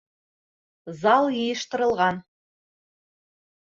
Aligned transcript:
Зал 1.03 1.29
йыйыштырылған. 1.37 2.21